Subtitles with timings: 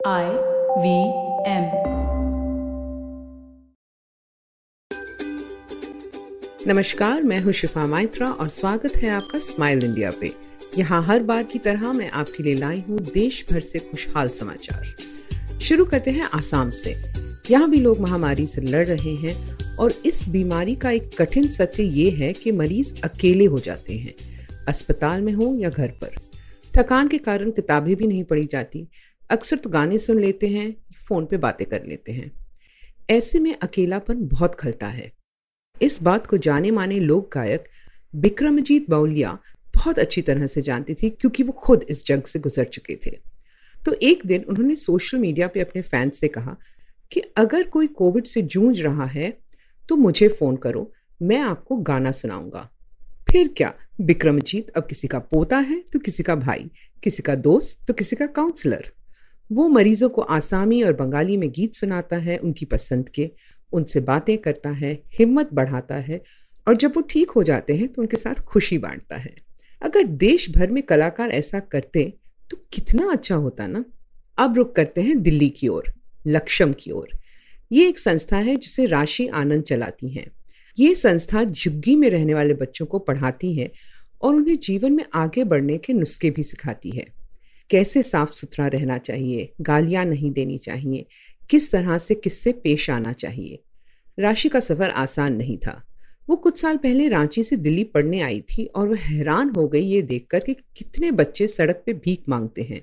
[0.00, 0.26] I
[0.78, 0.98] we
[1.50, 1.64] M.
[6.66, 10.32] नमस्कार, मैं हूँ शिफा माइत्रा और स्वागत है आपका स्माइल इंडिया पे।
[10.78, 14.84] यहाँ हर बार की तरह मैं आपके लिए लाई हूँ देश भर से खुशहाल समाचार।
[15.60, 16.94] शुरू करते हैं आसाम से।
[17.50, 21.82] यहाँ भी लोग महामारी से लड़ रहे हैं और इस बीमारी का एक कठिन सत्य
[21.82, 24.14] ये है कि मरीज़ अकेले हो जाते हैं,
[24.68, 26.14] अस्पताल में हो या घर पर।
[26.76, 28.86] थकान के कारण किताबें भी नहीं पढ़ी जाती
[29.30, 30.74] अक्सर तो गाने सुन लेते हैं,
[31.08, 32.30] फ़ोन पे बातें कर लेते हैं।
[33.10, 35.10] ऐसे में अकेलापन बहुत खलता है।
[35.82, 37.64] इस बात को जाने माने लोक गायक
[38.14, 39.38] विक्रमजीत बाउलिया
[39.74, 43.10] बहुत अच्छी तरह से जानती थी क्योंकि वो खुद इस जंग से गुजर चुके थे।
[43.86, 46.56] तो एक दिन उन्होंने सोशल मीडिया पे अपने फैंस से कहा
[47.12, 49.30] कि अगर कोई कोविड से जूझ रहा है
[49.88, 52.68] तो मुझे फ़ोन करो, मैं आपको गाना सुनाऊँगा।
[53.30, 53.72] फिर क्या?
[54.00, 56.70] विक्रमजीत अब किसी का पोता है तो किसी का भाई,
[57.02, 58.90] किसी का दोस्त तो किसी का काउंसलर।
[59.50, 63.30] वो मरीजों को आसामी और बंगाली में गीत सुनाता है, उनकी पसंद के,
[63.72, 66.20] उनसे बातें करता है, हिम्मत बढ़ाता है
[66.66, 69.34] और जब वो ठीक हो जाते हैं तो उनके साथ खुशी बांटता है।
[69.82, 72.12] अगर देश भर में कलाकार ऐसा करते
[72.50, 73.84] तो कितना अच्छा होता ना।
[74.38, 75.92] अब रुक करते हैं दिल्ली की ओर,
[76.26, 77.08] लक्षम की ओर।
[77.70, 80.26] ये एक संस्था है जिसे राशि आनंद चलाती हैं।
[80.78, 83.70] ये संस्था झुग्गी में रहने वाले बच्चों को पढ़ाती है
[84.22, 87.06] और उन्हें जीवन में आगे बढ़ने के नुस्खे भी सिखाती है।
[87.70, 89.52] कैसे साफ़ सुथरा रहना चाहिए?
[89.60, 91.06] गालियाँ नहीं देनी चाहिए।
[91.50, 93.58] किस तरह से किससे पेश आना चाहिए?
[94.18, 95.82] राशि का सफ़र आसान नहीं था।
[96.28, 99.80] वो कुछ साल पहले रांची से दिल्ली पढ़ने आई थी और वह हैरान हो गई
[99.80, 102.82] ये देखकर कि कितने बच्चे सड़क पे भीख मांगते हैं,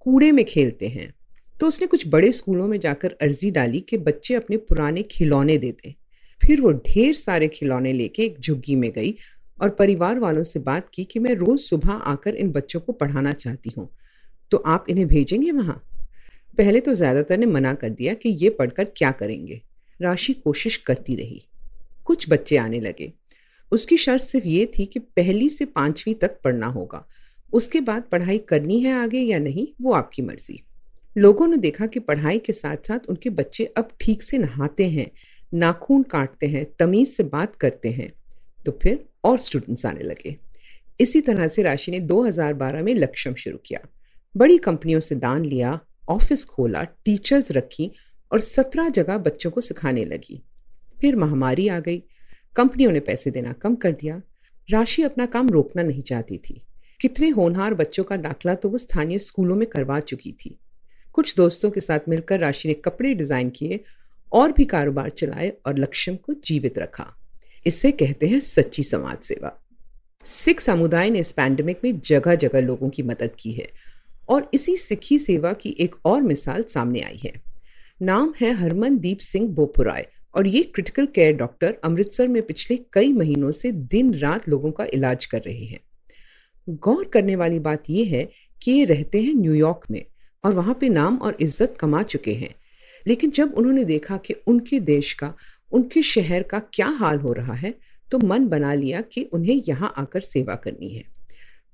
[0.00, 1.12] कूड़े में खेलते हैं।
[1.60, 5.94] तो उसने कुछ बड़े स्कूलों में जाकर अर्जी डाली कि बच्चे अपने पुराने खिलौने देते।
[6.40, 9.14] फिर वो ढेर सारे खिलौने लेके एक झुग्गी में गई
[9.58, 13.32] और परिवार वालों से बात की कि मैं रोज सुबह आकर इन बच्चों को पढ़ाना
[13.32, 13.88] चाहती हूँ।
[14.50, 15.82] तो आप इन्हें भेजेंगे वहाँ?
[16.58, 19.62] पहले तो ज़्यादातर ने मना कर दिया कि ये पढ़कर क्या करेंगे।
[20.02, 21.42] राशि कोशिश करती रही।
[22.04, 23.12] कुछ बच्चे आने लगे।
[23.72, 27.06] उसकी शर्त सिर्फ़ ये थी कि पहली से पांचवी तक पढ़ना होगा।
[27.52, 30.62] उसके बाद पढ़ाई करनी है आगे या नहीं, वो आपकी मर्ज़ी।
[31.18, 35.10] लोगों ने देखा कि पढ़ाई के साथ साथ उनके बच्चे अब ठीक से नहाते हैं,
[35.54, 38.12] नाखून काटते हैं, तमीज से बात करते हैं।
[38.66, 40.36] तो फिर और स्टूडेंट्स आने लगे।
[41.00, 43.80] इसी तरह से राशि ने 2012 में लक्ष्यम शुरू किया।
[44.36, 47.90] बड़ी कंपनियों से दान लिया, ऑफ़िस खोला, टीचर्स रखी
[48.30, 50.42] और सत्रह जगह बच्चों को सिखाने लगी।
[51.00, 52.02] फिर महामारी आ गई।
[52.56, 54.20] कंपनियों ने पैसे देना कम कर दिया।
[54.68, 56.62] राशि अपना काम रोकना नहीं चाहती थी।
[57.00, 60.58] कितने होनहार बच्चों का दाखला तो वो स्थानीय स्कूलों में करवा चुकी थी।
[61.14, 63.80] कुछ दोस्तों के साथ मिलकर राशि ने कपड़े डिज़ाइन किए
[64.32, 67.06] और भी कारोबार चलाए और लक्ष्यम को जीवित रखा।
[67.66, 69.52] इसे कहते हैं सच्ची समाज सेवा
[70.26, 73.68] सिख समुदाय ने इस पैंडमिक में जगह जगह लोगों की मदद की है।
[74.28, 77.32] और इसी सिखी सेवा की एक और मिसाल सामने आई है।
[78.00, 83.50] नाम है हरमनदीप सिंह बोपुराय और ये क्रिटिकल केयर डॉक्टर अमृतसर में पिछले कई महीनों
[83.52, 85.80] से दिन रात लोगों का इलाज कर रहे हैं।
[86.68, 88.28] गौर करने वाली बात यह है
[88.62, 90.04] कि ये रहते हैं न्यूयॉर्क में
[90.44, 92.54] और वहाँ पे नाम और इज़्ज़त कमा चुके हैं।
[93.06, 95.32] लेकिन जब उन्होंने देखा कि उनके देश का,
[95.72, 97.74] उनके शहर का क्या हाल हो रहा है
[98.08, 101.04] तो मन बना लिया कि उन्हें यहाँ आकर सेवा करनी है।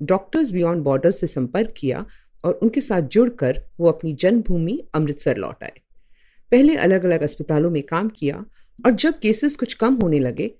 [0.00, 2.04] डॉक्टर्स बियॉन्ड बॉर्डर से संपर्क किया
[2.44, 5.80] और उनके साथ जुड़कर वो अपनी जन्मभूमि अमृतसर लौट आए।
[6.52, 8.44] पहले अलग अलग अस्पतालों में काम किया
[8.78, 10.50] और जब केसेस कुछ कम होने लगे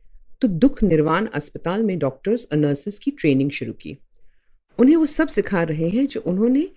[0.43, 3.97] तो दुख निर्वाण अस्पताल में डॉक्टर्स और नर्सेस की ट्रेनिंग शुरू की।
[4.79, 6.69] उन्हें वो सब सिखा रहे हैं जो उन्होंने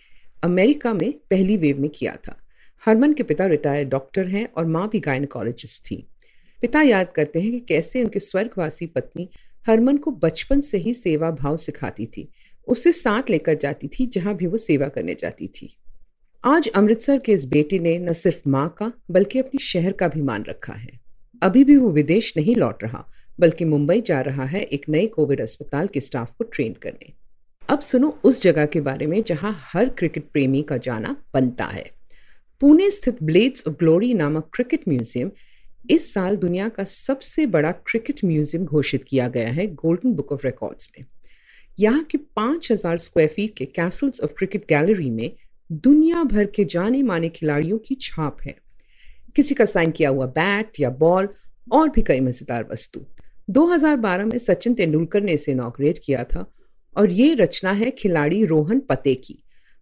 [0.44, 2.36] अमेरिका में पहली वेव में किया था।
[2.84, 5.96] हरमन के पिता रिटायर्ड डॉक्टर हैं और माँ भी गायनकोलॉजिस्ट थी।
[6.62, 9.30] पिता याद करते हैं कि कैसे उनके स्वर्गवासी पत्नी
[9.68, 12.28] हरमन को बचपन से ही सेवा भाव सिखाती थी।
[12.68, 15.76] उसे साथ लेकर जाती थी, जहाँ भी वो सेवा करने जाती थी।
[16.44, 20.22] आज अमृतसर के इस बेटे ने न सिर्फ़ माँ का, बल्कि अपने शहर का भी
[20.22, 21.00] मान रखा है।
[21.42, 23.06] अभी भी वो विदेश नहीं लौट रहा,
[23.40, 27.14] बल्कि मुंबई जा रहा है एक नए कोविड अस्पताल के स्टाफ को ट्रेन करने।
[27.70, 31.86] अब सुनो उस जगह के बारे में, जहाँ हर क्रिकेट प्रेमी का जाना बनता है।
[32.62, 35.32] पुणे स्थित ब्लेड्स ऑफ़ ग्लोरी नामक क्रिकेट म्यूज़ियम,
[35.90, 40.46] इस साल दुनिया का सबसे बड़ा क्रिकेट म्यूज़ियम घोषित किया गया है गोल्डन बुक ऑफ़
[40.46, 41.06] रिकॉर्ड्स में।
[41.78, 45.32] यहाँ के पाँच हज़ार स्क्वायर फीट के कैसल्स ऑफ़ क्रिकेट गैलरी में
[45.70, 48.56] दुनिया भर के जाने माने खिलाड़ियों की छाप है।
[49.36, 51.30] किसी का साइन किया हुआ बैट या बॉल
[51.72, 53.06] और भी कई मज़ेदार वस्तु।
[53.50, 56.46] 2012 में सचिन तेंदुलकर ने इसे इनाग्रेट किया था
[56.96, 59.38] और ये रचना है खिलाड़ी रोहन पते की।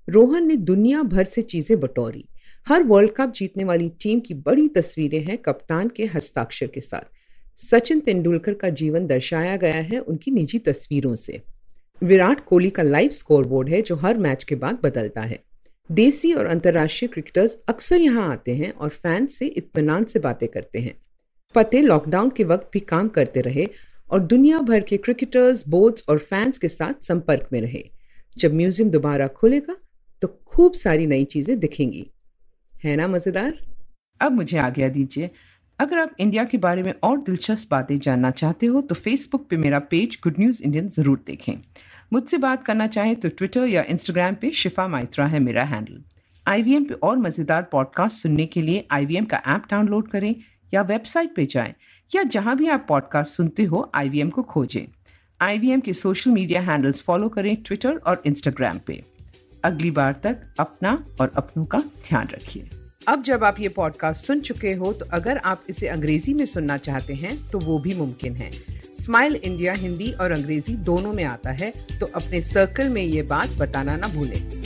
[0.07, 2.25] रोहन ने दुनिया भर से चीज़ें बटोरी।
[2.67, 7.11] हर वर्ल्ड कप जीतने वाली टीम की बड़ी तस्वीरें हैं कप्तान के हस्ताक्षर के साथ।
[7.59, 11.41] सचिन तेंदुलकर का जीवन दर्शाया गया है उनकी निजी तस्वीरों से।
[12.01, 15.37] विराट कोहली का लाइव स्कोर बोर्ड है, जो हर मैच के बाद बदलता है।
[15.89, 20.79] देसी और अंतर्राष्ट्रीय क्रिकेटर्स अक्सर यहाँ आते हैं और फैंस से इतमान से बातें करते
[20.79, 20.95] हैं।
[21.55, 23.67] पते लॉकडाउन के वक्त भी काम करते रहे
[24.09, 27.83] और दुनिया भर के क्रिकेटर्स बोर्ड्स और फैंस के साथ संपर्क में रहे।
[28.37, 29.75] जब म्यूज़ियम दोबारा खुलेगा
[30.21, 32.05] तो खूब सारी नई चीज़ें दिखेंगी।
[32.75, 33.53] है ना, मज़ेदार?
[34.19, 35.29] अब मुझे आज्ञा दीजिए,
[35.79, 39.57] अगर आप इंडिया के बारे में और दिलचस्प बातें जानना चाहते हो तो फेसबुक पे
[39.57, 41.53] मेरा पेज गुड न्यूज़ इंडियन ज़रूर देखें।
[42.13, 46.01] मुझसे बात करना चाहें तो ट्विटर या इंस्टाग्राम पे शिफा माइत्रा है मेरा हैंडल
[46.47, 50.35] आई पे और मज़ेदार पॉडकास्ट सुनने के लिए आई का ऐप डाउनलोड करें
[50.73, 51.73] या वेबसाइट पे जाएँ
[52.15, 54.87] या जहाँ भी आप पॉडकास्ट सुनते हो आई को खोजें.
[55.41, 59.03] आई के सोशल मीडिया हैंडल्स फॉलो करें ट्विटर और इंस्टाग्राम पे.
[59.63, 62.69] अगली बार तक अपना और अपनों का ध्यान रखिए।
[63.07, 66.77] अब जब आप ये पॉडकास्ट सुन चुके हो तो अगर आप इसे अंग्रेज़ी में सुनना
[66.77, 71.51] चाहते हैं तो वो भी मुमकिन है। स्माइल इंडिया हिंदी और अंग्रेज़ी दोनों में आता
[71.51, 74.60] है तो अपने सर्कल में ये बात बताना ना भूलें।